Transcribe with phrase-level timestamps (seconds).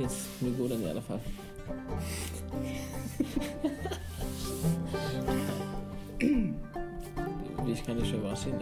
[0.00, 1.18] Yes, nu går den i alla fall.
[7.66, 8.54] Vi kan ju köra varsin.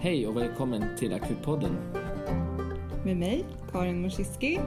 [0.00, 1.76] Hej och välkommen till Akutpodden.
[3.04, 4.60] Med mig, Karin Morsiski.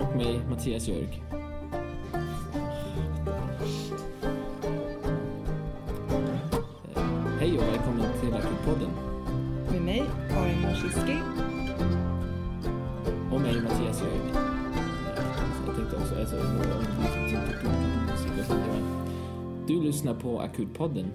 [0.00, 1.31] Och mig, Mattias Jörg.
[19.66, 21.06] Du lyssnar på Akutpodden.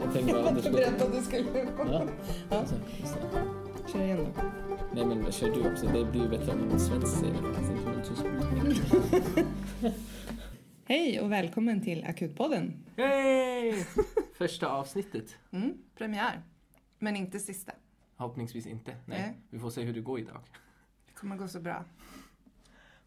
[0.00, 0.86] Jag tänkte bara om du skulle...
[0.86, 1.44] att du skulle
[1.78, 2.06] Ja,
[2.50, 2.58] Ja.
[2.58, 2.74] alltså.
[3.92, 4.26] Kör igen då.
[4.94, 7.48] Nej men kör du också, det blir ju bättre om en svensk säger det.
[10.84, 12.84] Hej och välkommen till Akutpodden.
[12.96, 13.86] Hej!
[14.38, 15.36] Första avsnittet.
[15.50, 16.42] Mm, premiär.
[16.98, 17.72] Men inte sista.
[18.16, 18.90] Förhoppningsvis inte.
[18.90, 18.98] Nej.
[19.18, 19.36] Nej.
[19.50, 20.40] Vi får se hur det går idag.
[21.06, 21.84] Det kommer gå så bra.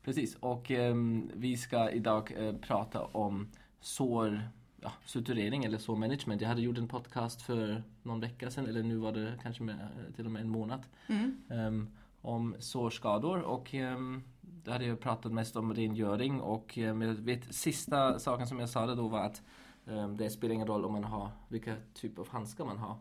[0.05, 3.47] Precis, och ehm, vi ska idag eh, prata om
[3.79, 4.49] sår,
[4.81, 6.41] ja, suturering eller sårmanagement.
[6.41, 9.75] Jag hade gjort en podcast för någon vecka sedan, eller nu var det kanske med,
[9.75, 11.41] eh, till och med en månad, Mm.
[11.49, 11.89] ehm,
[12.21, 13.41] om sårskador.
[13.41, 18.47] Och um, då hade jag pratat mest om rengöring och um, jag vet, sista saken
[18.47, 19.41] som jag sa då var att
[19.87, 22.97] ehm, det spelar ingen roll om man har, vilka typ av handskar man har.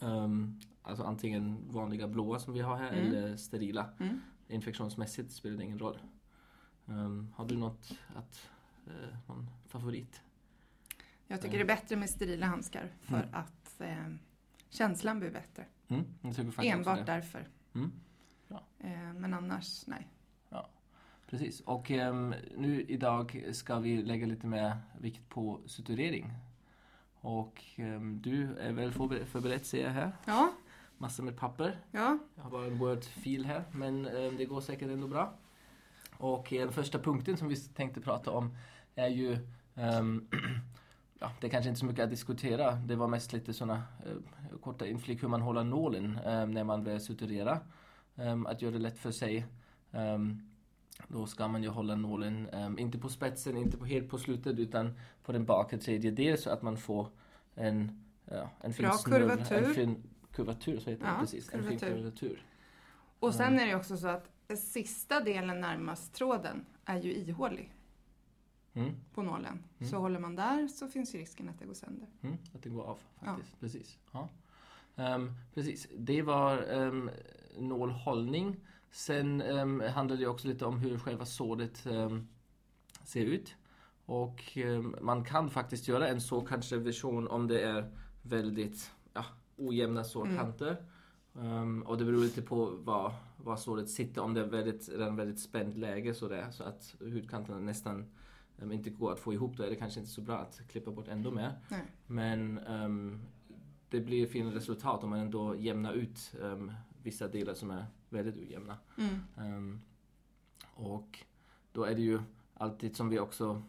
[0.00, 3.06] Um, alltså antingen vanliga blåa som vi har här Mm.
[3.06, 3.86] eller sterila.
[4.00, 4.20] Mm.
[4.48, 5.98] Infektionsmässigt spelar det ingen roll.
[6.86, 8.48] Um, har du något att,
[8.86, 10.20] eh, någon favorit?
[11.26, 13.28] Jag tycker det är bättre med sterila handskar för Mm.
[13.34, 14.14] att eh,
[14.68, 15.64] känslan blir bättre.
[15.88, 16.04] Mm,
[16.62, 17.48] Enbart därför.
[17.74, 17.92] Mm,
[18.78, 20.08] Eh, men annars, nej.
[21.30, 21.60] precis.
[21.60, 26.32] Och ehm, nu idag ska vi lägga lite mer vikt på suturering.
[27.20, 30.12] Och ehm, du är väl förber- förberedd ser jag här.
[30.26, 30.52] Ja,
[30.98, 31.78] Massor med papper.
[31.90, 32.18] ja.
[32.34, 35.34] Jag har bara en Word-fil här, men ehm, det går säkert ändå bra.
[36.18, 38.56] Och eh, den första punkten som vi tänkte prata om
[38.94, 39.38] är ju
[39.74, 40.28] ehm,
[41.18, 42.72] Ja, det är kanske inte så mycket att diskutera.
[42.72, 46.84] Det var mest lite sådana eh, korta inflick hur man håller nålen eh, när man
[46.84, 47.60] vill suturera.
[48.16, 49.46] Ehm, att göra det lätt för sig.
[51.08, 52.48] Då ska man ju hålla nålen,
[52.78, 56.62] inte på spetsen, inte på, helt på slutet, utan på den bakre tredjedel så att
[56.62, 57.08] man får
[57.54, 59.56] en, ja, en fin Bra snurr, kurvatur.
[59.56, 61.54] En fin kurvatur, så heter det Ja, precis.
[61.54, 61.96] En fin kurvatur.
[61.96, 62.44] kurvatur.
[63.18, 67.70] Och sen är det också så att sista delen närmast tråden är ju ihålig
[68.76, 68.94] Mm.
[69.14, 69.62] på nålen.
[69.78, 69.90] Mm.
[69.90, 72.08] Så håller man där så finns ju risken att det går sönder.
[72.22, 73.60] Mm, att det går av faktiskt.
[73.60, 73.98] Precis.
[74.12, 74.28] Ja.
[74.96, 75.88] Ehm, precis.
[75.98, 77.10] Det var um,
[77.58, 78.56] nålhållning.
[78.90, 81.86] Sen um, handlade det också lite om hur själva såret
[83.04, 83.54] ser ut.
[84.06, 84.58] Och
[85.00, 87.90] man kan faktiskt göra en så kanske version om det är
[88.22, 89.24] väldigt ja,
[89.56, 90.76] ojämna sårkanter.
[91.40, 93.12] Ehm, och det beror lite på var,
[93.44, 94.22] var såret sitter.
[94.22, 98.10] Om det är väldigt, redan väldigt spänt läge så, det är, så att hudkanterna nästan
[98.58, 100.90] um, inte går att få ihop, då är det kanske inte så bra att klippa
[100.90, 101.52] bort ändå mer.
[101.68, 101.84] Nej.
[102.06, 103.20] Men ehm,
[103.88, 106.72] det blir fina resultat om man ändå jämnar ut ehm,
[107.02, 108.78] vissa delar som är väldigt ojämna.
[109.36, 109.80] Mm.
[110.74, 111.24] Och
[111.72, 112.20] då är det ju
[112.54, 113.62] alltid som vi också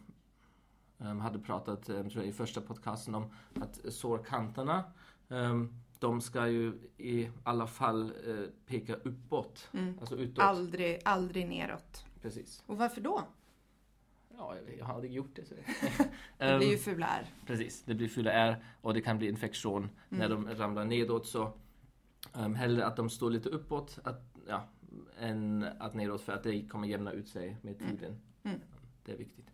[0.98, 4.84] hade pratat um, tror jag, i första podcasten om att sårkanterna
[5.28, 8.34] um, de ska ju i alla fall eh,
[8.66, 9.68] peka uppåt.
[9.72, 9.98] Mm.
[10.00, 10.44] Alltså utåt.
[10.44, 12.04] Aldrig, aldrig neråt.
[12.22, 12.62] Precis.
[12.66, 13.22] Och varför då?
[14.38, 15.44] Ja, jag, har aldrig gjort det.
[15.44, 15.54] Så.
[16.38, 17.26] Det blir ju Ehm, fula ärr.
[17.46, 21.26] Precis, det blir fula ärr och det kan bli infektion när de ramlar nedåt.
[21.26, 21.52] Så
[22.32, 24.68] um, hellre att de står lite uppåt att, ja,
[25.18, 28.20] än att nedåt för att det kommer jämna ut sig med tiden.
[28.42, 28.60] Mm.
[29.04, 29.46] Det är viktigt.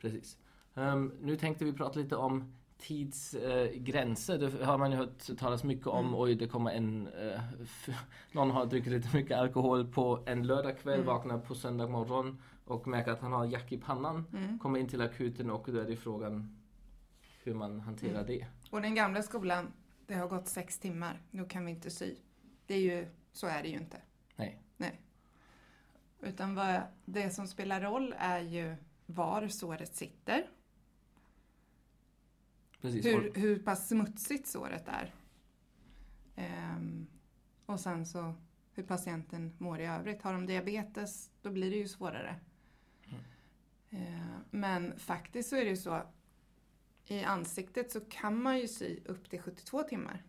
[0.00, 0.38] Precis.
[0.74, 4.38] Um, nu tänkte vi prata lite om tidsgränser.
[4.38, 6.06] det har man ju hört talas mycket om.
[6.06, 6.20] Mm.
[6.20, 7.06] Oj, det kommer en...
[7.06, 7.40] eh,
[8.32, 11.06] någon har druckit lite mycket alkohol på en lördagkväll, Mm.
[11.06, 14.24] vaknar på söndag morgon och märker att han har jack i pannan.
[14.32, 14.58] Mm.
[14.58, 16.58] Kommer in till akuten och då är det frågan
[17.44, 18.26] hur man hanterar Mm.
[18.26, 18.46] det.
[18.70, 19.72] Och den gamla skolan,
[20.06, 21.20] det har gått sex timmar.
[21.30, 22.14] Nu kan vi inte sy.
[22.66, 23.96] Det är ju, så är det ju inte.
[24.36, 24.62] Nej.
[24.76, 25.00] Nej.
[26.20, 28.76] Utan vad, det som spelar roll är ju
[29.06, 30.46] var såret sitter.
[32.82, 33.06] Precis.
[33.06, 35.14] Hur, hur pass smutsigt såret är.
[36.36, 37.06] Ehm,
[37.66, 38.34] och sen så
[38.72, 40.22] hur patienten mår i övrigt.
[40.22, 42.40] Har de diabetes, då blir det ju svårare.
[43.04, 43.20] Mm.
[43.90, 46.02] Ehm, men faktiskt så är det ju så.
[47.06, 50.24] I ansiktet så kan man ju sy upp till 72 timmar.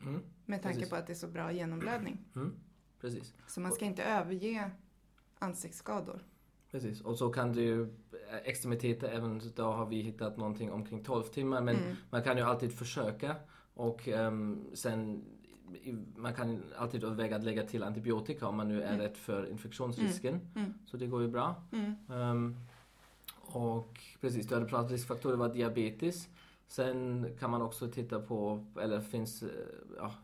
[0.00, 0.90] mm, Med tanke Precis.
[0.90, 2.24] på att det är så bra genomblödning.
[2.36, 2.54] mm,
[3.00, 3.34] precis.
[3.46, 4.70] Så man ska inte överge
[5.38, 6.24] ansiktsskador.
[6.70, 7.00] Precis.
[7.00, 7.88] Och så kan det ju
[8.44, 11.60] extremiteter, även då har vi hittat någonting omkring 12 timmar.
[11.60, 11.96] Men Mm.
[12.10, 13.36] man kan ju alltid försöka.
[13.74, 15.24] Och um, sen
[16.16, 19.00] man kan alltid överväga att lägga till antibiotika om man nu är mm.
[19.00, 20.34] rädd för infektionsrisken.
[20.34, 20.50] Mm.
[20.56, 20.74] Mm.
[20.86, 21.54] Så det går ju bra.
[22.08, 22.56] Um,
[23.46, 26.28] och precis, du hade pratat riskfaktorer var diabetes.
[26.68, 29.48] Sen kan man också titta på, eller finns eh,
[29.98, 30.14] ja,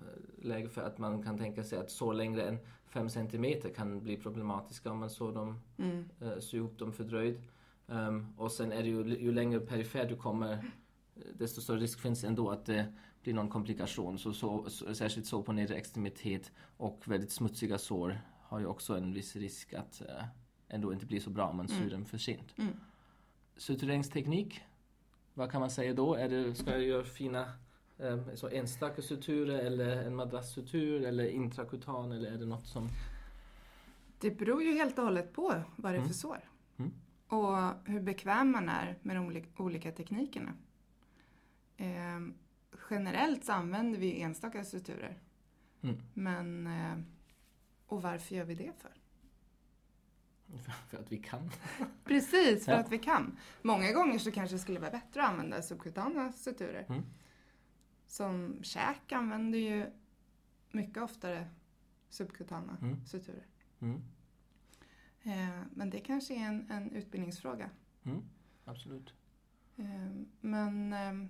[0.43, 2.59] läge för att man kan tänka sig att så längre än
[2.93, 6.09] 5 cm kan bli problematiska om man så dem, mm.
[6.23, 7.43] uh, sy ihop dem fördröjd.
[7.87, 10.65] Um, och sen är det ju, ju längre perifer du kommer
[11.15, 12.93] desto större risk finns ändå att det
[13.23, 14.19] blir någon komplikation.
[14.19, 18.97] Så, så, så, särskilt så på nedre extremitet och väldigt smutsiga sår har ju också
[18.97, 20.25] en viss risk att uh,
[20.69, 21.91] ändå inte bli så bra om man syr mm.
[21.91, 22.55] dem för sent.
[22.59, 22.77] Mm.
[23.57, 24.61] Sutureringsteknik,
[25.35, 26.15] vad kan man säga då?
[26.15, 27.53] Är det, ska jag göra fina
[28.35, 32.89] så enstaka suturer eller en madrasssutur eller intrakutan eller är det något som...
[34.21, 36.13] Det beror ju helt och hållet på vad det är för mm.
[36.13, 36.49] sår.
[36.77, 36.93] Mm.
[37.29, 40.55] Och hur bekväm man är med de olika teknikerna.
[41.77, 42.21] Eh,
[42.91, 45.19] generellt så använder vi enstaka strukturer.
[45.83, 45.97] Mm.
[46.15, 46.99] Men, eh,
[47.87, 48.93] och varför gör vi det för?
[50.91, 51.51] För att vi kan.
[52.05, 52.79] Precis, för ja.
[52.79, 53.39] att vi kan.
[53.63, 57.03] Många gånger så kanske det skulle vara bättre att använda subkutana strukturer.
[58.13, 59.91] Som käk använder ju
[60.71, 61.49] mycket oftare
[62.09, 63.07] subkutana mm.
[63.07, 63.47] strukturer.
[63.81, 64.03] Mm.
[65.23, 67.71] Eh, men det kanske är en, en utbildningsfråga.
[68.03, 68.23] Mm.
[68.65, 69.15] Absolut.
[69.77, 70.11] Eh,
[70.41, 71.29] men eh,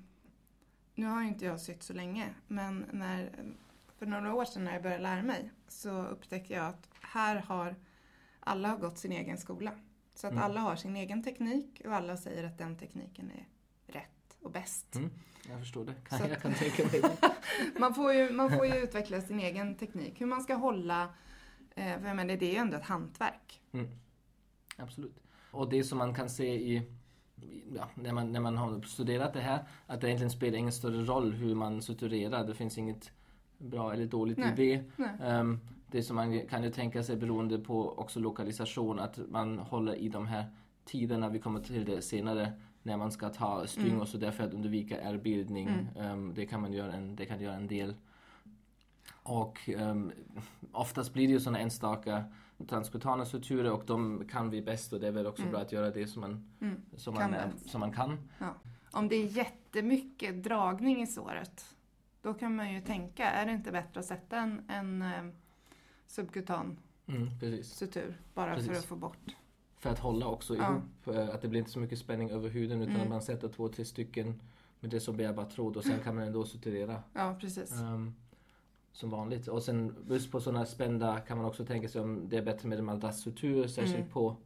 [0.95, 3.45] nu har inte jag sytt så länge, men när,
[3.99, 7.77] för några år sedan när jag började lära mig så upptäckte jag att här har
[8.41, 9.73] alla har gått sin egen skola.
[10.15, 10.45] Så att mm.
[10.45, 13.49] alla har sin egen teknik och alla säger att den tekniken är
[13.87, 14.95] rätt och bäst.
[14.95, 15.11] Mm.
[15.49, 15.95] Jag förstår det.
[16.09, 17.19] Kan, jag kan tänka mig
[17.79, 20.21] man, får ju, man får ju utveckla sin egen teknik.
[20.21, 21.03] Hur man ska hålla,
[21.75, 23.61] eh, för jag menar, det är ju ändå ett hantverk.
[23.73, 23.89] Mm.
[24.77, 25.23] Absolut.
[25.51, 26.83] Och det som man kan se i
[27.77, 31.05] ja, när, man, när man har studerat det här, att det egentligen spelar ingen större
[31.05, 32.47] roll hur man suturerar.
[32.47, 33.11] Det finns inget
[33.59, 34.53] bra eller dåligt Nej.
[34.53, 35.05] i det.
[35.27, 39.95] Um, det som man kan ju tänka sig beroende på också lokalisation, att man håller
[39.95, 40.45] i de här
[40.85, 44.01] tiderna, vi kommer till det senare, när man ska ta styng mm.
[44.01, 45.89] och så därför att undvika ärrbildning.
[45.97, 47.95] Um, det, kan man göra en, det kan göra en del.
[49.23, 50.13] Och um,
[50.73, 52.25] oftast blir det ju sådana enstaka
[52.69, 55.53] transkutana suturer och de kan vi bäst och det är väl också mm.
[55.53, 56.83] bra att göra det som man, mm.
[56.97, 58.29] som kan, man, som man kan.
[58.39, 58.55] Ja.
[58.91, 61.77] Om det är jättemycket dragning i såret
[62.23, 65.35] då kan man ju tänka, är det inte bättre att sätta en, en eh,
[66.07, 68.71] subkutan mm, sutur bara precis.
[68.71, 69.37] för att få bort?
[69.83, 70.71] För att hålla också ja.
[70.71, 73.03] ihop, eh, att det blir inte så mycket spänning över huden utan mm.
[73.03, 74.41] att man sätter två, tre stycken
[74.81, 77.03] med det som blir bara tråd och sen kan man ändå suturera.
[77.13, 77.73] Ja, precis.
[77.73, 78.15] Um,
[78.93, 79.49] som vanligt.
[79.49, 82.69] Och sen just på sådana spända kan man också tänka sig om det är bättre
[82.69, 84.09] med en madrasssutur, särskilt mm.
[84.09, 84.37] på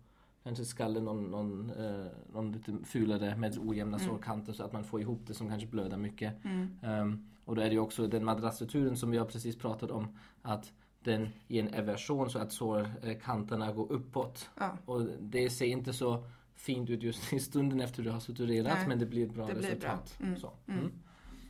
[0.42, 4.08] kanske skallen någon, någon, eh, någon lite fulare med ojämna mm.
[4.08, 6.44] sårkanter så att man får ihop det som kanske blöder mycket.
[6.44, 6.76] Mm.
[6.82, 10.08] Um, och då är det ju också den madrassstrukturen som vi har precis pratat om
[10.42, 10.72] att
[11.06, 14.50] den i en eversion så att sårkanterna går uppåt.
[14.58, 14.78] Ja.
[14.84, 16.24] Och det ser inte så
[16.54, 19.46] fint ut just i stunden efter du har suturerat Nej, men det blir ett bra
[19.46, 20.16] det resultat.
[20.18, 20.26] Bra.
[20.26, 20.40] Mm.
[20.40, 20.52] Så.
[20.66, 20.80] Mm.
[20.80, 20.92] mm.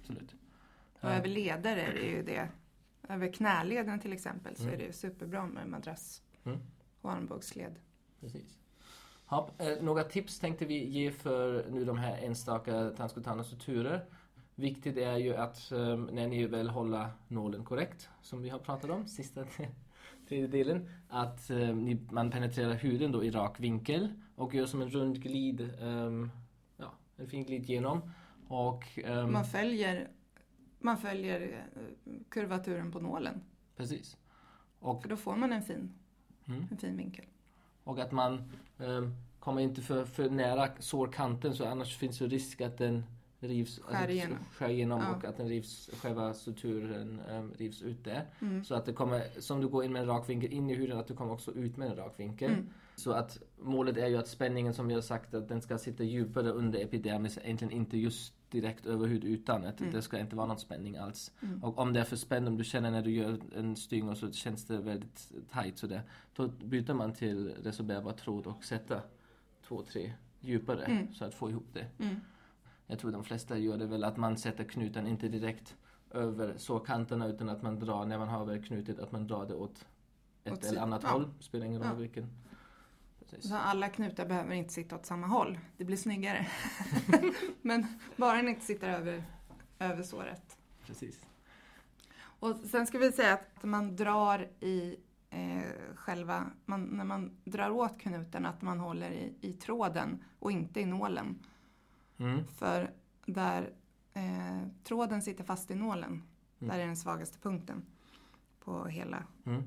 [0.01, 0.35] Absolut.
[1.01, 2.49] Och över leder är det ju det
[3.09, 4.75] över knäleden till exempel så mm.
[4.75, 6.59] är det superbra med madrass mm.
[7.01, 7.79] och armbågsled.
[8.21, 8.59] Precis.
[9.29, 14.05] Ja, eh, några tips tänkte vi ge för nu de här enstaka transkutana suturer.
[14.59, 18.91] Viktigt är ju att um, när ni väl håller nålen korrekt, som vi har pratat
[18.91, 19.45] om, sista
[20.29, 24.91] tredje delen, att ni, man penetrerar huden då i rak vinkel och gör som en
[24.91, 26.31] rund glid, um,
[26.77, 28.13] ja, en fin glid genom.
[28.49, 28.99] Och,
[29.29, 30.09] man följer
[30.79, 33.41] man följer eh, kurvaturen på nålen.
[33.77, 34.17] Precis.
[34.79, 35.93] Och, för då får man en fin,
[36.49, 36.67] mm.
[36.71, 37.25] en fin vinkel.
[37.85, 38.53] Och att man
[39.39, 43.05] kommer inte för, för nära sårkanten så annars finns det risk att den
[43.41, 45.15] rivs, skär alltså, igenom, skär igenom ja.
[45.15, 48.25] och att den rivs, själva suturen um, rivs ut där.
[48.41, 48.65] Mm.
[48.65, 50.99] Så att det kommer, som du går in med en rak vinkel in i huden,
[50.99, 52.53] att du kommer också ut med en rak vinkel.
[52.53, 52.69] Mm.
[52.97, 56.05] Så att målet är ju att spänningen som vi har sagt att den ska sitta
[56.05, 59.65] djupare under epidermis, egentligen inte just direkt över hudytan.
[59.65, 59.93] Att mm.
[59.93, 61.33] Det ska inte vara någon spänning alls.
[61.43, 61.65] Mm.
[61.65, 64.19] Och om det är för spänt, om du känner när du gör en styng och
[64.19, 66.03] så känns det väldigt tight sådär.
[66.37, 69.01] Då byter man till resorberbar tråd och sätter
[69.69, 71.15] två, tre djupare mm.
[71.15, 71.87] så att få ihop det.
[72.87, 75.77] Jag tror de flesta gör det väl att man sätter knuten inte direkt
[76.11, 79.55] över sårkanterna utan att man drar, när man har väl knutit, att man drar det
[79.55, 79.87] åt
[80.45, 81.09] ett åt eller annat ja.
[81.09, 81.31] håll.
[81.41, 81.95] Spelar ingen roll ja.
[81.95, 82.31] vilken.
[83.21, 83.51] Precis.
[83.51, 85.59] Så alla knutar behöver inte sitta åt samma håll.
[85.77, 86.47] Det blir snyggare.
[87.63, 89.25] Men bara den inte sitter över,
[89.79, 90.59] över såret.
[90.87, 91.21] Precis.
[92.19, 94.97] Och sen ska vi säga att man drar i
[95.31, 95.63] eh,
[95.95, 100.81] själva, man, när man drar åt knuten, att man håller i, i tråden och inte
[100.81, 101.39] i nålen.
[102.19, 102.47] Mm.
[102.47, 102.91] För
[103.27, 103.73] där
[104.15, 106.23] eh, tråden sitter fast i nålen.
[106.59, 106.75] Mm.
[106.75, 107.83] Där är den svagaste punkten
[108.61, 109.63] på hela, Mm,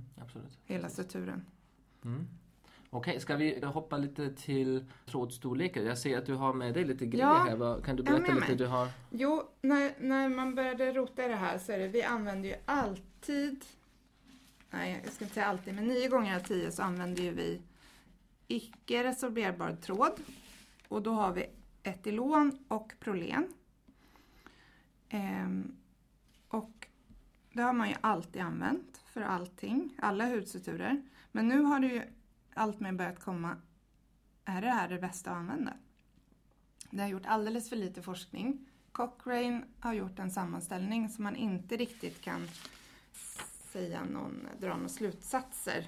[0.65, 1.45] hela strukturen.
[2.05, 2.27] Mm.
[2.89, 5.81] Okej, ska vi hoppa lite till trådstorlekar?
[5.81, 7.81] Jag ser att du har med dig lite grejer Ja, här.
[7.81, 8.55] Kan du berätta lite?
[8.55, 8.87] Du har...
[9.09, 12.55] Jo, när, när man började rota i det här så är det, vi använder ju
[12.65, 13.65] alltid,
[14.69, 17.61] nej jag ska inte säga alltid, men nio gånger av tio så använder ju vi
[18.47, 20.11] icke resorberbar tråd.
[20.87, 21.45] Och då har vi
[21.83, 23.53] Etilon och prolen.
[25.09, 25.75] Ehm,
[26.47, 26.87] och
[27.53, 31.01] det har man ju alltid använt för allting, alla hudsuturer.
[31.31, 32.01] Men nu har det ju
[32.53, 33.57] allt mer börjat komma,
[34.45, 35.73] är det här det bästa att använda?
[36.91, 38.65] Det har gjort alldeles för lite forskning.
[38.91, 42.47] Cochrane har gjort en sammanställning som man inte riktigt kan
[43.71, 45.87] säga någon, dra några slutsatser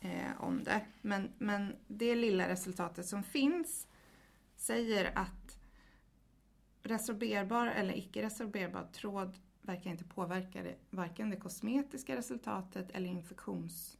[0.00, 0.80] eh, om det.
[1.00, 3.86] Men, men det lilla resultatet som finns
[4.62, 5.58] säger att
[6.82, 13.98] resorberbar eller icke resorberbar tråd verkar inte påverka det, varken det kosmetiska resultatet eller infektionsrisken.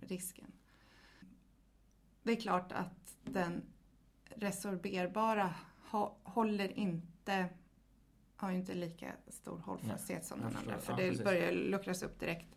[0.00, 0.52] Risken.
[2.22, 3.62] Det är klart att den
[4.24, 5.54] resorberbara
[6.22, 7.48] håller inte
[8.36, 10.78] har ju inte lika stor hållfasthet som den andra.
[10.78, 12.56] För det börjar luckras upp direkt.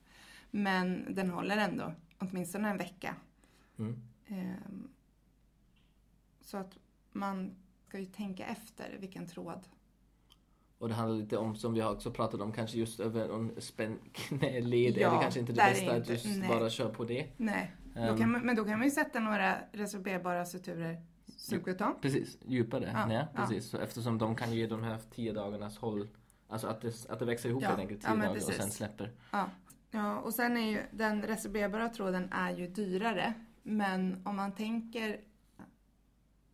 [0.51, 3.15] Men den håller ändå åtminstone en vecka.
[3.77, 4.01] Mm.
[4.27, 4.94] Ehm,
[6.45, 6.77] så att
[7.11, 7.55] man
[7.87, 9.67] ska ju tänka efter vilken tråd.
[10.77, 13.61] Och det handlar lite om, som vi har också pratat om, kanske just över en
[13.61, 14.97] spänd knäled.
[14.97, 16.47] Ja, är det kanske inte det är bästa att inte- just nej.
[16.49, 17.27] bara köra på det.
[17.37, 21.01] Nej, då Ehm, man, men då kan man ju sätta några resorberbara suturer
[21.37, 22.01] subkutant.
[22.01, 22.91] Precis, djupare.
[22.93, 23.41] Ja, nej, ja.
[23.41, 23.69] precis.
[23.69, 26.07] Så eftersom de kan ge de här tio dagarnas håll,
[26.47, 28.45] alltså att det, att det växer ihop Ja, helt enkelt ja, tio men dagar och
[28.47, 28.61] precis.
[28.61, 29.11] sen släpper.
[29.31, 29.49] Ja.
[29.91, 33.33] ja, och sen är ju den resorberbara tråden är ju dyrare.
[33.63, 35.19] Men om man tänker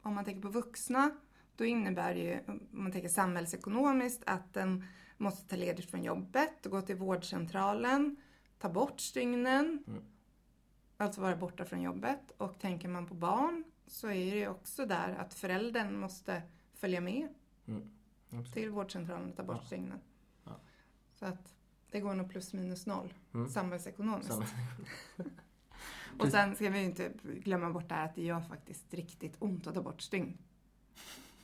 [0.01, 1.11] om man tänker på vuxna,
[1.55, 4.83] då innebär det ju, om man tänker samhällsekonomiskt, att den
[5.17, 8.15] måste ta ledigt från jobbet och gå till vårdcentralen,
[8.59, 10.03] ta bort stygnen, Mm.
[10.97, 12.31] alltså vara borta från jobbet.
[12.37, 16.41] Och tänker man på barn så är det ju också där att föräldern måste
[16.73, 17.27] följa med
[18.29, 18.53] Absolut.
[18.53, 19.65] till vårdcentralen och ta bort Ja.
[19.67, 19.99] stygnen.
[20.43, 20.59] Ja.
[21.15, 21.53] Så att
[21.91, 23.49] det går nog plus minus noll Mm.
[23.49, 24.31] samhällsekonomiskt.
[24.33, 24.45] Samma.
[26.19, 29.35] Och sen ska vi ju inte glömma bort det här att det gör faktiskt riktigt
[29.39, 30.37] ont att ta bort stygn.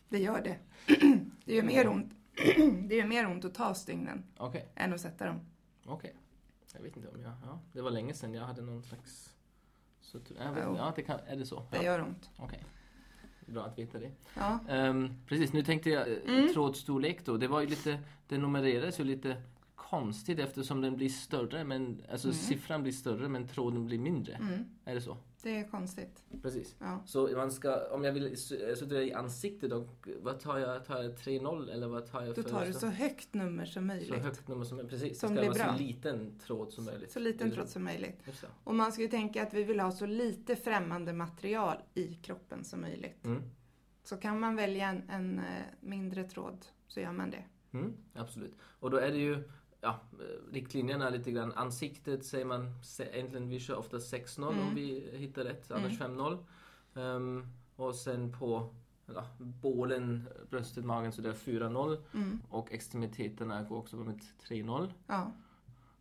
[0.10, 0.58] Det gör det.
[1.46, 2.14] Det gör mer ont,
[2.90, 5.40] det gör mer ont att ta stygnen Okej, än att sätta dem.
[5.86, 6.16] okej.
[6.74, 7.32] Jag vet inte om jag...
[7.46, 9.34] Ja, det var länge sedan jag hade någon slags...
[10.02, 11.64] Så, jag vet, ja, det kan, är det så?
[11.72, 12.30] Det Ja, gör ont.
[12.38, 12.64] okej.
[13.46, 14.12] Bra att veta det.
[14.38, 16.54] Ja, Ehm, precis, nu tänkte jag eh, Mm.
[16.54, 17.38] trådstorlek då.
[17.38, 19.42] Det var ju lite, det numreras ju lite
[19.90, 22.36] konstigt eftersom den blir större, men alltså Mm.
[22.38, 24.34] siffran blir större men tråden blir mindre.
[24.34, 25.18] mm, Är det så?
[25.44, 26.24] det är konstigt.
[26.42, 26.76] Precis.
[26.80, 27.04] Ja.
[27.06, 29.88] Så man ska, om jag vill studera i ansiktet då,
[30.22, 30.86] vad tar jag?
[30.86, 33.74] Tar jag 3-0 eller vad tar jag Då för tar du så högt nummer som
[33.74, 34.24] så möjligt.
[34.24, 35.78] högt nummer som Precis, Som det ska blir vara bra.
[35.78, 37.12] så liten tråd som möjligt.
[37.12, 38.20] Så liten tråd som möjligt.
[38.64, 42.64] Och man ska ju tänka att vi vill ha så lite främmande material i kroppen
[42.64, 43.26] som möjligt.
[43.26, 43.42] Mm.
[44.04, 45.46] Så kan man välja en, en eh,
[45.80, 47.44] mindre tråd så gör man det.
[47.74, 48.56] Mm, absolut.
[48.80, 49.44] Och då är det ju
[49.82, 51.54] ja, eh, riktlinjerna lite grann.
[51.54, 52.72] Ansiktet säger man,
[53.14, 54.68] egentligen vi kör ofta 6-0 Mm.
[54.68, 56.38] om vi hittar rätt, annars 5-0.
[56.96, 58.74] Ehm, och sen på
[59.06, 61.98] ja, bålen, bröstet, magen så det är 4-0.
[62.14, 62.42] Mm.
[62.50, 64.94] Och extremiteterna går också med 3-0.
[65.08, 65.32] Ja.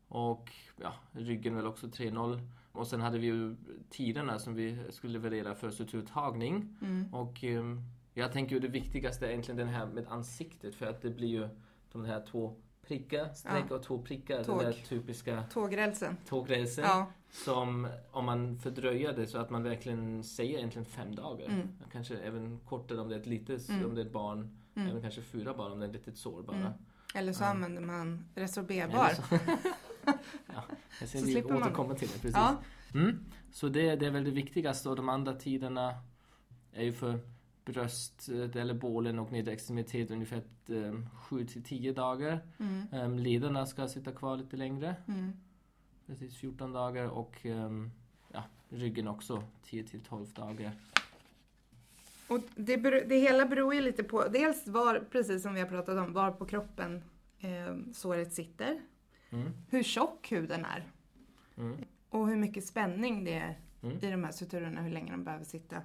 [0.09, 2.41] Och ja, ryggen väl också 3-0.
[2.73, 3.57] Och sen hade vi ju
[3.91, 6.77] tiderna som vi skulle leverera för suturtagning.
[6.83, 7.15] Mm.
[7.15, 7.81] Och ehm,
[8.15, 11.29] jag tänker ju det viktigaste är egentligen den här med ansiktet för att det blir
[11.29, 11.49] ju
[11.93, 12.55] de här två
[12.89, 13.75] prickar, streck Ja.
[13.77, 14.45] och två prickar.
[14.45, 14.59] Tåg.
[14.59, 16.17] Den där typiska Tågrälsen.
[16.29, 16.85] tågrälsen.
[16.85, 17.07] Ja.
[17.31, 21.47] Som om man fördröjer det så att man verkligen säger egentligen fem dagar.
[21.47, 21.69] Mm.
[21.93, 23.87] Kanske även kortare om det är ett litet, Mm.
[23.87, 24.57] om det är ett barn.
[24.75, 24.89] Mm.
[24.89, 26.57] Även kanske fyra barn om det är ett litet sår bara.
[26.57, 26.73] Mm.
[27.15, 27.49] Eller så Ja.
[27.49, 29.11] använder man resorberbar.
[30.47, 30.63] Ja,
[31.01, 32.15] jag ser Så vi man- återkomma till det.
[32.15, 32.37] Precis.
[32.37, 32.57] Ja.
[32.95, 33.19] Mm.
[33.53, 35.95] Så det, det är väl det viktigaste och de andra tiderna
[36.73, 37.19] är ju för
[37.67, 40.43] bröstet eller bålen och nedre extremitet ungefär
[41.15, 42.41] 7 till 10 dagar.
[42.59, 42.87] Mm.
[42.93, 45.33] Um, lederna ska sitta kvar lite längre, Mm.
[46.07, 47.91] precis 14 dagar och ehm,
[48.33, 50.73] ja, ryggen också 10 till 12 dagar.
[52.29, 52.77] Och det,
[53.09, 56.31] det hela beror ju lite på, dels var, precis som vi har pratat om, var
[56.31, 57.03] på kroppen
[57.39, 58.81] eh, såret sitter.
[59.31, 59.53] Mm.
[59.71, 60.85] Hur tjock huden är.
[61.57, 61.77] Mm.
[62.11, 63.97] Och hur mycket spänning det är Mm.
[64.03, 65.83] i de här suturerna, hur länge de behöver sitta.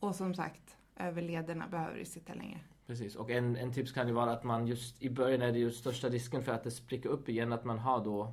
[0.00, 2.60] Och som sagt, över lederna behöver det sitta längre.
[2.86, 5.58] Precis, och en, en tips kan ju vara att man just i början är det
[5.58, 8.32] ju största risken för att det spricker upp igen att man har då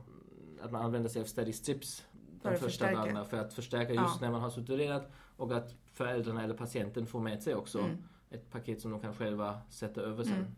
[0.62, 2.06] att man använder sig av steady strips
[2.42, 3.00] För de att första förstärka.
[3.00, 4.02] dagarna för att förstärka Ja.
[4.04, 7.98] just när man har suturerat och att föräldrarna eller patienten får med sig också Mm.
[8.30, 10.34] ett paket som de kan själva sätta över sen.
[10.34, 10.56] Mm.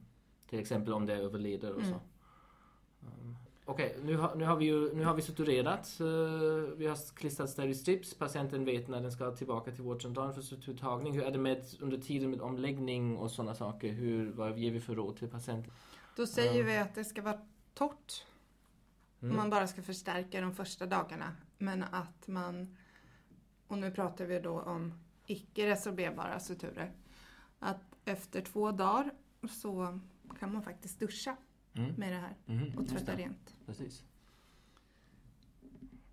[0.49, 1.93] Till exempel om det är över leder och Mm.
[1.93, 1.99] så.
[3.69, 5.99] Okej, nu, har, nu, har vi ju, nu har vi suturerat.
[5.99, 6.05] eh,
[6.77, 8.13] vi har klistrat steri-strips.
[8.13, 11.13] Patienten vet när den ska tillbaka till vårdcentralen för suturtagning.
[11.13, 13.91] Hur är det med under tiden med omläggning och sådana saker?
[13.91, 15.73] Hur, vad ger vi för råd till patienten?
[16.15, 17.39] Då säger vi att det ska vara
[17.73, 18.25] torrt.
[19.21, 19.35] Mm.
[19.35, 21.35] Man bara ska förstärka de första dagarna.
[21.57, 22.77] Men att man,
[23.67, 24.93] och nu pratar vi då om
[25.25, 26.91] icke resorberbara suturer.
[27.59, 29.11] Att efter två dagar
[29.49, 29.99] så
[30.39, 31.37] kan man faktiskt duscha
[31.77, 31.93] Mm.
[31.97, 33.55] med det här Mhm, och tvätta rent.
[33.65, 34.03] Precis.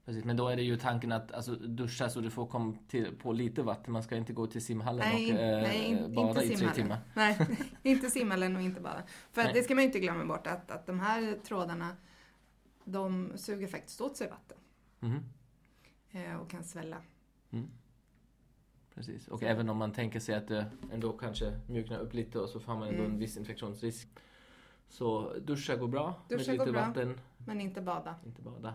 [0.05, 3.17] Precis, men då är det ju tanken att alltså, duscha så du får komma till,
[3.17, 3.93] på lite vatten.
[3.93, 6.71] Man ska inte gå till simhallen Nej, och eh, nej, in- bada inte i tre
[6.75, 6.99] timmar.
[7.15, 7.39] Nej,
[7.83, 9.03] inte simhallen och inte bada.
[9.33, 9.55] För att Nej.
[9.55, 11.97] det ska man ju inte glömma bort att, att de här trådarna
[12.85, 14.59] de suger faktiskt åt sig vatten
[16.11, 16.97] eh, och kan svälla.
[18.95, 19.29] Precis.
[19.29, 22.61] Och även om man tänker sig att det ändå kanske mjuknar upp lite och så
[22.61, 23.13] får man ändå Mm.
[23.13, 24.09] en viss infektionsrisk.
[24.89, 26.81] Så duscha går bra Duscha med lite bra.
[26.81, 28.15] vatten, Men inte bada.
[28.27, 28.75] inte bada.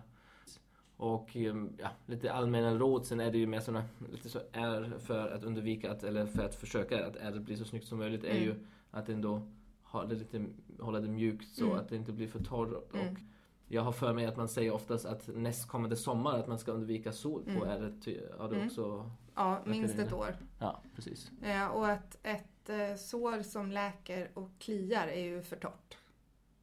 [0.98, 4.94] Och ehm, ja, lite allmänna råd sen är det ju mer såna, lite så är
[5.00, 8.24] för att undvika att, eller för att försöka att ärret blir så snyggt som möjligt
[8.24, 8.44] är Mm.
[8.44, 8.56] ju
[8.92, 9.48] att ändå
[9.84, 10.46] ha det lite,
[10.80, 11.78] hålla det mjukt så Mm.
[11.78, 12.94] att det inte blir för torrt.
[12.94, 13.08] Mm.
[13.14, 13.20] Och
[13.68, 17.12] jag har för mig att man säger oftast att nästkommande sommar att man ska undvika
[17.12, 18.02] sol på Mm.
[18.02, 18.68] Ty- Har du Mm.
[18.68, 19.12] också?
[19.36, 20.36] Ja, minst ett år.
[20.60, 21.32] Ja, precis.
[21.42, 22.59] Eh, och att ett
[22.98, 25.98] sår som läker och kliar är ju för torrt.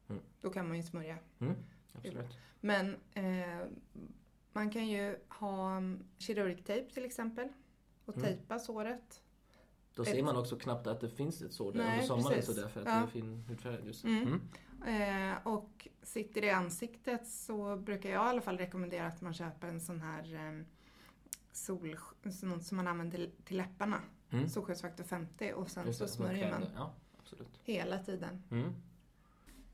[0.09, 0.21] Mm.
[0.41, 1.17] Då kan man ju smörja.
[1.39, 1.55] Mm,
[1.93, 2.37] absolut.
[2.61, 3.65] Men eh,
[4.53, 7.47] man kan ju ha mm, kirurgtejp till exempel
[8.05, 8.27] och Mm.
[8.27, 9.21] tejpa såret.
[9.95, 12.55] Då ser man också knappt att det finns ett sår där Nej, under sommaren precis.
[12.55, 12.93] så därför att Ja.
[12.93, 13.85] det är fin hudfärg.
[13.85, 14.03] Just.
[14.05, 14.39] Mm.
[14.85, 15.31] Mm.
[15.31, 19.33] Eh, och sitter det i ansiktet så brukar jag i alla fall rekommendera att man
[19.33, 20.63] köper en sån här eh,
[21.51, 21.97] sol,
[22.31, 24.01] sån som man använder till läpparna.
[24.31, 24.47] Mm.
[24.49, 26.93] Solskyddsfaktor 50 och sen Just så det, smörjer man Ja,
[27.63, 28.43] hela tiden.
[28.51, 28.73] Mm.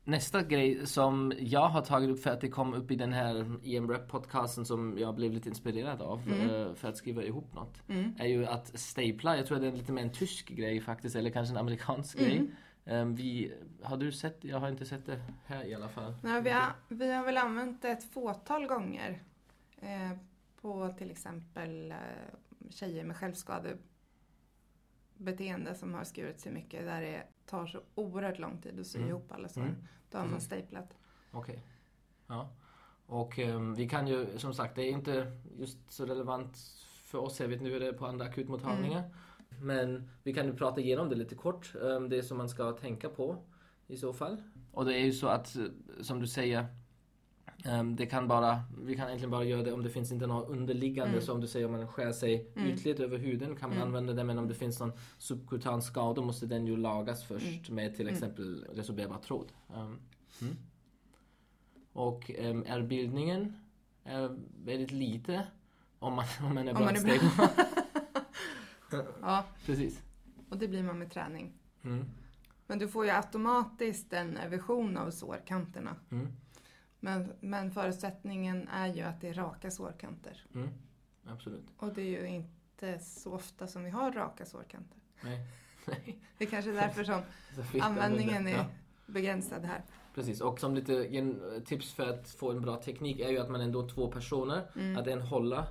[0.06, 3.56] Nästa grej som jag har tagit upp för att det kom upp i den här
[3.64, 6.50] EM-rep podcasten som jag blev lite inspirerad av Mm.
[6.50, 7.82] eh, för att skriva ihop något.
[7.88, 8.12] Mm.
[8.18, 11.16] Är ju att stapla, jag tror att det är lite mer en tysk grej faktiskt
[11.16, 12.30] eller kanske en amerikansk Mm.
[12.30, 12.50] grej.
[12.84, 16.14] Eh, Vi, har du sett, jag har inte sett det här i alla fall.
[16.22, 19.22] Nej, vi, har, vi har väl använt det ett fåtal gånger
[19.80, 20.10] eh,
[20.60, 21.96] på till exempel eh,
[22.70, 23.16] tjejer med
[25.18, 28.98] självskadebeteende som har skurit sig mycket där det tar så oerhört lång tid att sy
[28.98, 29.10] Mm.
[29.10, 29.60] ihop alla sår.
[29.62, 29.74] Mm.
[30.10, 30.94] Då har man staplat.
[31.32, 31.62] Okej.
[32.26, 32.48] Ja.
[33.06, 36.56] Och ehm, vi kan ju, som sagt, det är inte just så relevant
[37.04, 37.40] för oss.
[37.40, 39.02] Jag vet nu är det på andra akutmottagningar.
[39.62, 41.74] Men vi kan ju prata igenom det lite kort.
[41.82, 43.36] ehm, det som man ska tänka på
[43.86, 44.42] i så fall.
[44.72, 45.64] Och det är ju så att, eh,
[46.00, 46.66] som du säger,
[47.96, 51.12] det kan bara, vi kan egentligen bara göra det om det finns inte något underliggande.
[51.12, 51.22] Mm.
[51.24, 52.68] Så om du säger om man skär sig Mm.
[52.68, 53.88] ytligt över huden kan man Mm.
[53.88, 54.24] använda det.
[54.24, 58.14] Men om det finns någon subkutan skada måste den ju lagas först med till Mm.
[58.14, 59.52] exempel resorberbar tråd.
[59.76, 59.98] Ehm,
[60.40, 60.56] mm.
[61.92, 63.56] Och um, ärrbildningen
[64.04, 65.46] är väldigt lite
[65.98, 67.48] om man, om man är Om bra man är att bra.
[69.20, 70.02] Ja, Precis.
[70.48, 71.52] och det blir man med träning.
[71.84, 72.04] Mm.
[72.66, 75.96] Men du får ju automatiskt en version av sårkanterna.
[77.04, 80.46] Men, men förutsättningen är ju att det är raka sårkanter.
[80.54, 80.68] Mm.
[81.26, 81.64] Absolut.
[81.76, 84.98] Och det är ju inte så ofta som vi har raka sårkanter.
[85.24, 85.46] Nej.
[85.86, 86.18] Nej.
[86.38, 87.20] Det är kanske är därför som
[87.80, 88.64] användningen är
[89.06, 89.82] begränsad här.
[90.14, 90.40] precis.
[90.40, 91.10] Och som lite
[91.64, 94.62] tips för att få en bra teknik är ju att man ändå är två personer.
[94.76, 94.96] Mm.
[94.96, 95.64] Att en håller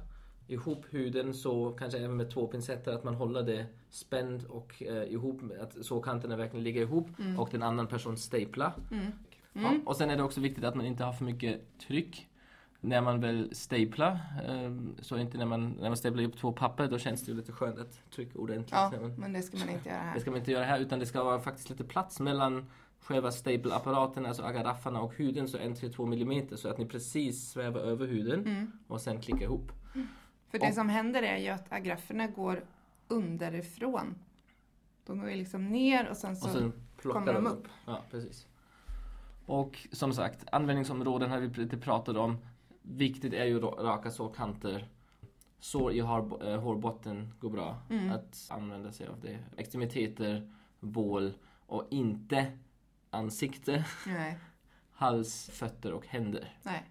[0.47, 5.13] ihop huden så kanske även med två pincetter att man håller det spänd och eh,
[5.13, 5.41] ihop.
[5.61, 7.19] Att sårkanterna verkligen ligger ihop.
[7.19, 7.39] Mm.
[7.39, 8.73] Och den andra personen staplar.
[8.91, 9.11] Mm.
[9.53, 9.87] Ja, Mm.
[9.87, 12.29] och sen är det också viktigt att man inte har för mycket tryck
[12.79, 14.19] när man väl staplar.
[14.47, 17.37] ehm, Så inte när man, när man staplar upp två papper, då känns det ju
[17.37, 18.71] lite skönt att trycka ordentligt.
[18.71, 20.19] Ja, man- men det ska man inte göra Det här.
[20.19, 22.65] ska man inte göra här, utan det ska vara faktiskt lite plats mellan
[23.01, 27.49] själva stapelapparaten, alltså agaraffarna och huden, så en till två millimeter så att ni precis
[27.51, 28.71] svävar över huden Mm.
[28.87, 29.71] och sen klickar ihop.
[30.49, 32.63] För det Och- som händer är ju att agrafferna går
[33.07, 34.15] underifrån.
[35.05, 36.45] De går ju liksom ner och sen så...
[36.47, 37.67] Och sen kommer de de upp.
[37.85, 38.47] Ja, precis.
[39.45, 42.37] Och som sagt, användningsområden har vi lite pratat om.
[42.81, 44.87] Viktigt är ju ra- raka sårkanter.
[45.59, 48.11] Sår i hår, eh, hårbotten går bra Mm.
[48.11, 49.39] att använda sig av det.
[49.57, 51.33] Extremiteter, bål
[51.65, 52.57] och inte
[53.09, 54.37] ansikte, Nej,
[54.91, 56.57] hals, fötter och händer.
[56.63, 56.83] nej.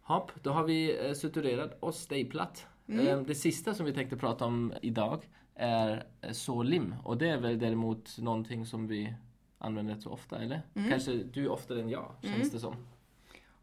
[0.00, 2.66] Hopp, då har vi eh, suturerat och staplat.
[2.88, 3.06] Mm.
[3.06, 6.94] Eh, Det sista som vi tänkte prata om idag är eh, sårlim.
[7.04, 9.14] Och det är väl däremot någonting som vi
[9.58, 10.62] använder rätt så ofta, eller?
[10.74, 10.90] Mm.
[10.90, 12.48] Kanske du oftare än jag, känns Mm.
[12.48, 12.86] det som.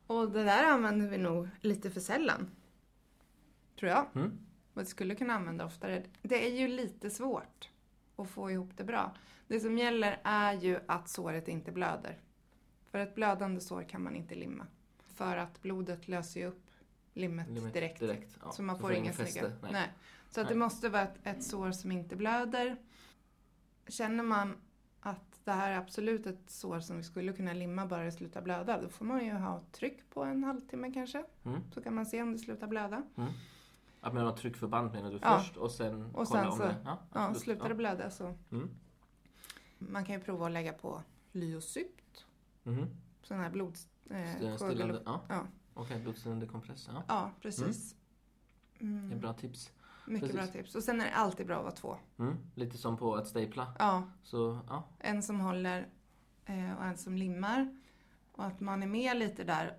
[0.07, 2.49] Och det där använder vi nog lite för sällan.
[3.79, 4.05] Tror jag.
[4.15, 4.37] Mm.
[4.73, 6.03] Vi skulle kunna använda oftare.
[6.21, 7.69] Det är ju lite svårt.
[8.15, 9.15] och få ihop det bra.
[9.47, 12.19] Det som gäller är ju att såret inte blöder.
[12.91, 14.67] För ett blödande sår kan man inte limma.
[15.07, 16.63] För att blodet löser ju upp
[17.13, 17.99] limmet, Limmet direkt.
[17.99, 18.37] direkt.
[18.43, 19.41] Ja, Så man får får inga snygga.
[19.61, 19.71] Nej.
[19.71, 19.89] nej.
[20.29, 20.53] Så att Nej.
[20.53, 22.77] det måste vara ett, ett sår som inte blöder.
[23.87, 24.57] Känner man att
[25.45, 28.81] det här är absolut ett sår som vi skulle kunna limma bara det slutar blöda,
[28.81, 31.23] då får man ju ha tryck på en halvtimme kanske.
[31.43, 31.61] Mm.
[31.73, 33.03] Så kan man se om det slutar blöda.
[34.01, 35.39] Att man har tryckförband menar du Ja.
[35.39, 36.75] först och sen Och kolla sen om så- det...
[36.85, 38.37] Ja, Ja, slutar det blöda så.
[38.51, 38.69] Mm.
[39.77, 41.01] Man kan ju prova att lägga på
[41.31, 42.25] Lyocypt,
[42.63, 42.87] Mhm.
[43.23, 43.77] sån här blod...
[44.09, 45.21] Eh, Stillande, ja.
[45.29, 45.47] ja.
[45.73, 46.89] Okej, blodstillande kompress.
[46.93, 47.03] Ja.
[47.07, 47.95] ja, precis.
[48.79, 49.19] Det är Mm.
[49.19, 49.71] bra tips.
[50.05, 50.51] Mycket precis.
[50.51, 50.75] bra tips.
[50.75, 51.95] Och sen är det alltid bra att vara två.
[52.19, 52.37] Mm.
[52.55, 53.73] Lite som på att stapla.
[53.79, 54.83] Ja, Så, ja.
[54.99, 55.87] en som håller
[56.45, 57.77] eh, och en som limmar.
[58.31, 59.77] Och att man är med lite där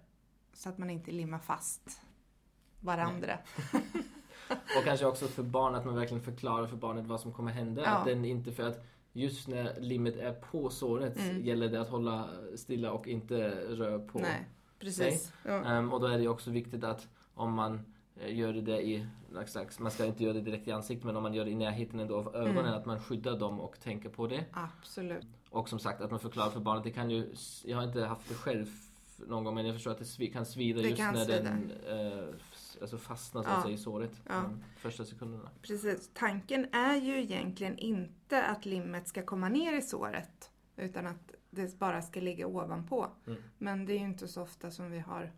[0.53, 2.01] så att man inte limmar fast
[2.81, 3.39] varandra.
[4.79, 7.83] Och kanske också för barn att man verkligen förklarar för barnet vad som kommer hända.
[7.83, 7.89] Ja.
[7.91, 11.45] Att den inte för att just när limmet är på såret Mm.
[11.45, 14.19] gäller det att hålla stilla och inte röra på.
[14.19, 15.33] Nej, precis.
[15.45, 15.65] Ja.
[15.65, 17.94] Ehm, och då är det också viktigt att om man
[18.29, 19.07] gör det i,
[19.79, 22.01] man ska inte göra det direkt i ansiktet men om man gör det i närheten
[22.01, 22.75] ändå av ögonen Mm.
[22.75, 24.45] att man skyddar dem och tänker på det.
[24.53, 25.27] Absolut.
[25.51, 28.29] Och som sagt att man förklarar för barnet, det kan ju, jag har inte haft
[28.29, 28.67] det själv
[29.27, 31.43] någon gång men jag förstår att det kan svida Det just kan när svida.
[31.43, 32.35] den eh,
[32.81, 33.71] alltså fastnar så Ja.
[33.71, 34.13] i såret.
[34.29, 34.35] Ja.
[34.35, 35.51] de första sekunderna.
[35.63, 36.11] Precis.
[36.15, 40.51] Tanken är ju egentligen inte att limmet ska komma ner i såret.
[40.77, 43.07] Utan att det bara ska ligga ovanpå.
[43.27, 43.43] Mm.
[43.59, 45.33] Men det är ju inte så ofta som vi har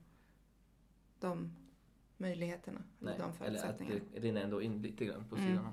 [1.20, 1.56] de
[2.16, 2.80] möjligheterna.
[2.98, 4.00] Nej, eller de eller att förutsättningarna.
[4.14, 5.48] det rinner ändå in lite grann på Mm.
[5.48, 5.68] sidan.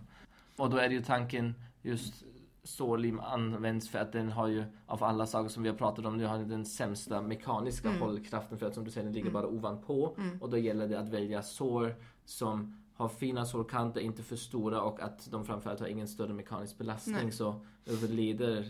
[0.57, 2.23] Och då är det ju tanken just
[2.63, 6.17] sårlim används för att den har ju av alla saker som vi har pratat om
[6.17, 8.01] nu har den sämsta mekaniska Mm.
[8.01, 9.33] hållkraften för att som du säger den ligger Mm.
[9.41, 10.41] bara ovanpå Mm.
[10.41, 15.01] och då gäller det att välja sår som har fina sårkanter, inte för stora och
[15.01, 17.31] att de framförallt har ingen större mekanisk belastning Nej.
[17.31, 18.63] så över leder eh,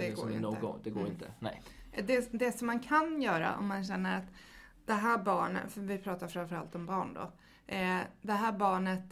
[0.00, 0.40] Det det, går inte.
[0.42, 0.74] no-go.
[0.82, 1.12] Det går Mm.
[1.12, 1.32] inte.
[1.40, 1.62] Nej.
[2.06, 4.24] Det, det som man kan göra om man känner att
[4.88, 7.32] det här barnet, för vi pratar framförallt om barn då.
[7.74, 9.04] Eh, det här barnet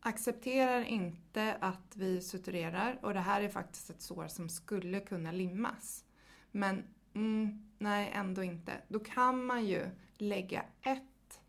[0.00, 5.32] accepterar inte att vi suturerar och det här är faktiskt ett sår som skulle kunna
[5.32, 6.04] limmas.
[6.50, 8.72] Men mm, nej, ändå inte.
[8.88, 11.40] Då kan man ju lägga ett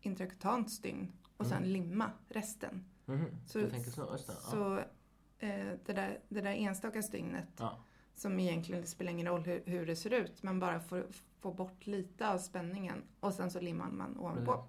[0.00, 1.68] intrakutant stygn och sen Mm.
[1.70, 2.84] limma resten.
[3.06, 3.26] Mhm.
[3.46, 4.04] Så- så.
[4.12, 4.22] Det.
[4.28, 4.34] Ja.
[4.34, 4.78] Så
[5.38, 7.78] eh, det, där, det där enstaka stygnet Ja.
[8.14, 11.06] Som egentligen spelar ingen roll hur, hur det ser ut, men bara får
[11.40, 14.52] få bort lite av spänningen och sen så limmar man ovanpå.
[14.52, 14.68] Precis.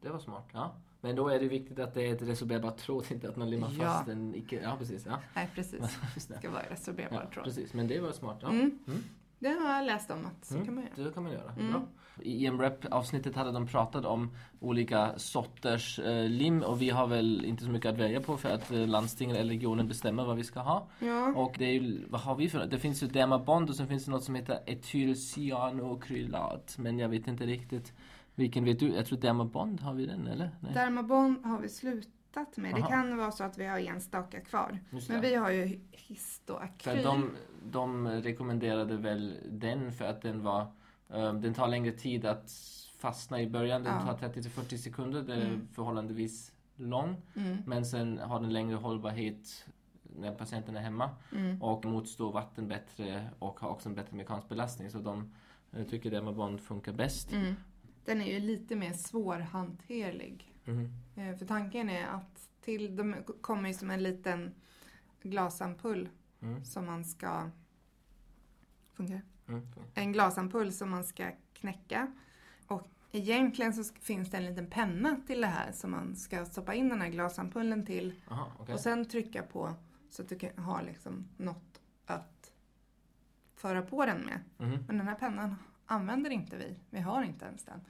[0.00, 0.48] Det var smart.
[0.52, 0.74] Ja.
[1.00, 3.70] Men då är det viktigt att det är ett resorberbar tråd, inte att man limmar
[3.78, 3.84] Ja.
[3.84, 4.60] fast en icke...
[4.62, 5.06] Ja, precis.
[5.06, 5.18] Ja.
[5.34, 5.80] Nej, precis.
[6.28, 6.34] Det.
[6.38, 7.44] ska vara resorberbar Ja, tråd.
[7.44, 7.74] precis.
[7.74, 8.38] Men det var smart.
[8.42, 8.48] Ja.
[8.50, 8.78] Mm.
[8.86, 9.04] Mm.
[9.38, 10.66] Det har jag läst om att så Mm.
[10.66, 11.04] kan man göra.
[11.08, 11.52] Det kan man göra.
[11.58, 11.72] Mm.
[11.72, 11.82] Bra.
[12.22, 17.64] I EMREP-avsnittet hade de pratat om olika sorters eh, lim och vi har väl inte
[17.64, 20.60] så mycket att välja på för att eh, landstingen eller regionen bestämmer vad vi ska
[20.60, 20.86] ha.
[21.00, 23.88] Ja, Och det är ju, vad har vi för Det finns ju Dermabond och sen
[23.88, 26.74] finns det något som heter etylcyanokrylat.
[26.78, 27.92] Men jag vet inte riktigt
[28.34, 28.88] vilken vet du?
[28.94, 30.50] Jag tror Dermabond har vi den eller?
[30.60, 30.74] Nej.
[30.74, 31.68] Dermabond har vi
[32.32, 32.74] slutat med.
[32.74, 32.88] Det Aha.
[32.88, 34.78] kan vara så att vi har enstaka kvar.
[34.90, 35.20] Men det.
[35.20, 37.02] vi har ju För histoakryl.
[37.02, 37.30] de,
[37.64, 40.60] de rekommenderade väl den för att den var
[41.08, 42.50] eh, Den tar längre tid att
[42.98, 43.82] fastna i början.
[43.82, 44.16] Den Ja.
[44.16, 45.22] tar 30-40 sekunder.
[45.22, 45.68] Det är Mm.
[45.72, 47.16] förhållandevis lång.
[47.36, 49.64] Mm, Men sen har den längre hållbarhet
[50.02, 51.10] när patienten är hemma.
[51.32, 51.62] mm.
[51.62, 54.90] Och motstår vatten bättre och har också en bättre mekanisk belastning.
[54.90, 55.32] Så de
[55.72, 57.32] eh, tycker Dermabond funkar bäst.
[57.32, 57.54] Mm.
[58.04, 60.52] Den är ju lite mer svårhanterlig.
[61.16, 64.54] Eh, För tanken är att till, de kommer ju som en liten
[65.22, 66.08] glasampull
[66.40, 66.64] Mm.
[66.64, 67.50] som man ska...
[68.92, 69.62] Funkar Mm.
[69.94, 72.12] En glasampull som man ska knäcka.
[72.66, 76.74] Och egentligen så finns det en liten penna till det här som man ska stoppa
[76.74, 78.14] in den här glasampullen till.
[78.30, 78.74] Aha, okej.
[78.74, 79.74] Och sen trycka på
[80.10, 82.52] så att du kan ha liksom något att
[83.54, 84.40] föra på den med.
[84.88, 85.54] Men den här pennan
[85.90, 86.76] använder inte vi.
[86.90, 87.80] Vi har inte ens den.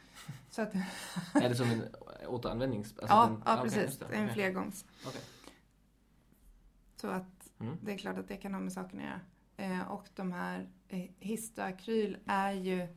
[0.51, 0.75] Så att,
[1.35, 1.83] Är det som en
[2.29, 2.99] återanvändnings...
[2.99, 4.03] alltså ja, den- ja, precis.
[4.03, 4.85] är en flergångs.
[5.07, 5.21] Okej.
[6.97, 7.25] Så att
[7.61, 7.77] Mm.
[7.83, 9.21] det är klart att det kan ha med saken att göra.
[9.81, 12.89] Eh, och de här eh, histoakryl är ju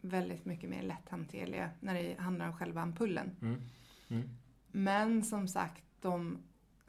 [0.00, 3.36] väldigt mycket mer lätthanterliga när det handlar om själva ampullen.
[3.42, 3.60] Mm.
[4.08, 4.28] Mm.
[4.66, 6.38] Men som sagt, de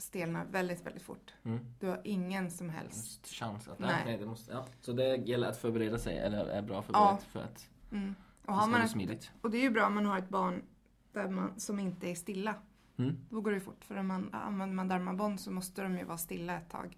[0.01, 1.33] stelnar väldigt, väldigt fort.
[1.43, 1.65] Mm.
[1.79, 3.27] Du har ingen som helst.
[3.27, 3.79] Chans att...
[3.79, 4.01] Nej.
[4.05, 4.17] Nej.
[4.17, 4.65] det måste, ja.
[4.81, 8.15] Så det gäller att förbereda sig, eller är bra förberett för att Mm.
[8.41, 9.31] Och, det har ska man ett, smidigt.
[9.41, 10.63] och det är ju bra om man har ett barn
[11.11, 12.55] där man, som inte är stilla.
[12.97, 13.17] Mm.
[13.29, 13.83] Då går det fort.
[13.85, 16.97] För om man använder man Dermabond så måste de ju vara stilla ett tag.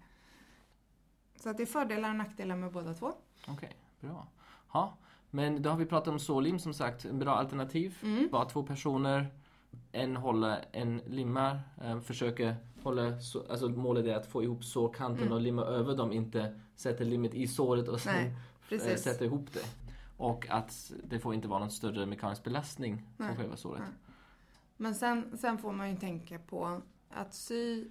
[1.36, 3.12] Så att det är fördelar och nackdelar med båda två.
[3.46, 4.28] Okej, bra.
[4.72, 4.96] Ja,
[5.30, 7.98] men då har vi pratat om sårlim som sagt, en bra alternativ.
[8.02, 8.28] Mm.
[8.32, 9.26] Bara två personer,
[9.92, 15.22] en håller, en limmar, eh, försöker hålla, så, alltså målet är att få ihop sårkanten
[15.22, 15.32] Mm.
[15.32, 18.34] och limma över dem, inte sätta limmet i såret och sen
[18.70, 19.64] Nej, eh, sätta ihop det.
[20.16, 23.28] Och att det får inte vara någon större mekanisk belastning Nej.
[23.30, 23.80] på själva såret.
[23.80, 24.14] Nej.
[24.76, 27.88] Men sen, sen får man ju tänka på att sy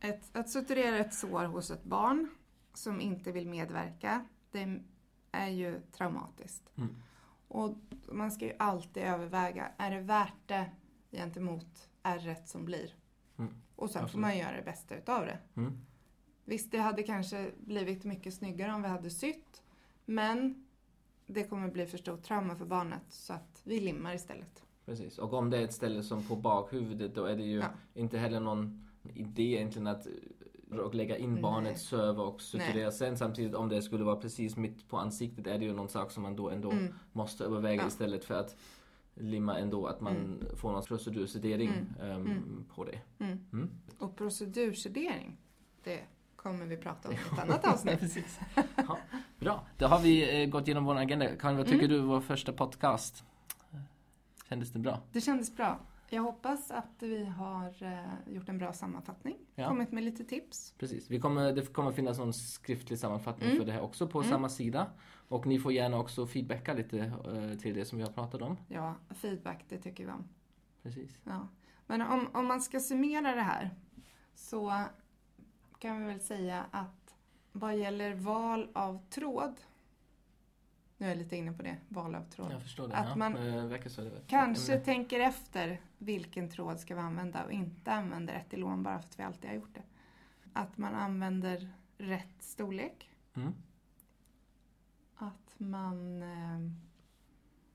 [0.00, 2.28] ett, att suturera ett sår hos ett barn
[2.74, 4.80] som inte vill medverka, det
[5.32, 6.70] är ju traumatiskt.
[6.76, 6.94] Mm.
[7.48, 7.76] Och
[8.12, 10.70] man ska ju alltid överväga, är det värt det
[11.14, 12.94] gentemot ärret som blir?
[13.38, 13.54] Mm.
[13.76, 14.20] Och sen får Absolut.
[14.20, 15.38] man göra det bästa utav det.
[15.54, 15.78] Mm.
[16.44, 19.62] Visst, det hade kanske blivit mycket snyggare om vi hade sytt,
[20.04, 20.66] men
[21.26, 24.62] det kommer bli för stort trauma för barnet så att vi limmar istället.
[24.84, 25.18] Precis.
[25.18, 27.66] Och om det är ett ställe som på bakhuvudet då är det ju Ja.
[27.94, 33.16] inte heller någon idé egentligen att eh, och lägga in barnet, söva och suturera sen.
[33.18, 36.22] Samtidigt om det skulle vara precis mitt på ansiktet är det ju någon sak som
[36.22, 36.94] man då ändå Mm.
[37.12, 37.88] måste överväga Ja.
[37.88, 38.56] istället för att
[39.14, 40.56] limma ändå att man Mm.
[40.56, 41.68] får någon procedursedering
[42.00, 42.12] Mm.
[42.26, 42.64] Mm.
[42.74, 43.00] på det.
[43.18, 43.38] Mm.
[43.52, 43.70] Mm.
[43.98, 45.36] Och procedursedering,
[45.84, 46.00] det
[46.36, 48.00] kommer vi prata om i ett annat avsnitt.
[48.76, 48.98] Ja,
[49.38, 51.36] bra, då har vi eh, gått igenom vår agenda.
[51.36, 53.24] Karin, vad tycker du vår första podcast?
[54.48, 55.00] Kändes det bra?
[55.12, 55.80] Det kändes bra.
[56.10, 59.36] Jag hoppas att vi har eh, gjort en bra sammanfattning.
[59.54, 59.68] Ja.
[59.68, 60.74] Kommit med lite tips.
[60.78, 61.10] Precis.
[61.10, 63.58] Vi kommer, det kommer finnas någon skriftlig sammanfattning Mm.
[63.58, 64.30] för det här också på Mm.
[64.30, 64.86] samma sida.
[65.28, 68.56] Och ni får gärna också feedbacka lite eh, till det som vi har pratat om.
[68.68, 70.24] Ja, feedback, det tycker vi om.
[70.82, 71.16] Precis.
[71.24, 71.48] Ja.
[71.86, 73.70] Men om, om man ska summera det här
[74.34, 74.82] så
[75.78, 77.14] kan vi väl säga att
[77.52, 79.60] vad gäller val av tråd,
[80.98, 82.52] nu är jag lite inne på det, val av tråd.
[82.52, 82.94] Jag förstår det.
[82.94, 83.16] Att ja.
[83.16, 83.32] man.
[83.32, 89.08] Det Kanske tänker efter vilken tråd ska vi använda och inte använder etilon bara för
[89.08, 89.82] att vi alltid har gjort det.
[90.52, 93.10] Att man använder rätt storlek.
[93.34, 93.54] Mm.
[95.16, 96.58] Att man eh,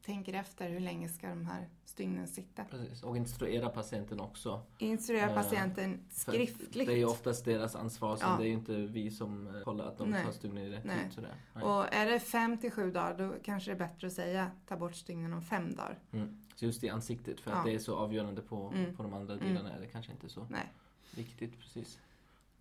[0.10, 2.64] tänker efter hur länge ska de här stygnen sitta.
[2.66, 3.04] Precis.
[3.04, 4.62] Och instruera patienten också.
[4.78, 6.88] Instruera Eh, patienten För skriftligt.
[6.88, 8.38] Det är ju oftast deras ansvar, så Ja.
[8.38, 10.26] det är ju inte vi som eh, kollar att de Nej.
[10.26, 11.04] tar stygnen i rätt Nej.
[11.04, 11.14] tid.
[11.14, 11.34] Sådär.
[11.54, 11.64] Nej.
[11.64, 14.78] Och är det fem till sju dagar då kanske det är bättre att säga ta
[14.78, 16.00] bort stygnen om fem dagar.
[16.12, 16.38] Mm.
[16.56, 17.58] Så just i ansiktet, för Ja.
[17.58, 18.96] att det är så avgörande på, Mm.
[18.96, 19.48] på de andra Mm.
[19.48, 20.74] delarna är det kanske inte så Nej.
[21.16, 21.60] viktigt.
[21.60, 22.00] Precis.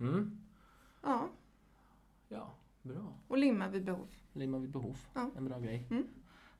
[0.00, 0.40] Mm.
[1.02, 1.28] Ja,
[2.28, 3.12] Ja, bra.
[3.28, 4.08] och limma vid behov.
[4.32, 4.96] Limma vid behov.
[5.14, 5.30] Ja.
[5.36, 5.86] En bra grej.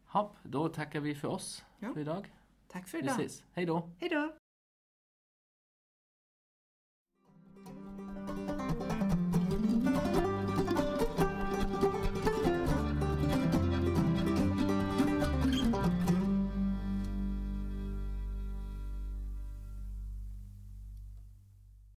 [0.09, 1.93] Hopp, då tackar vi för oss Ja.
[1.93, 2.33] för idag.
[2.69, 3.21] Tack för Vi idag.
[3.21, 3.45] ses.
[3.53, 3.91] Hej då!
[4.01, 4.33] Hej då!